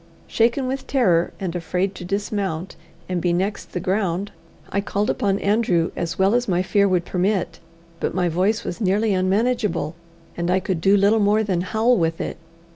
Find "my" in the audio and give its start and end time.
6.47-6.63, 8.15-8.27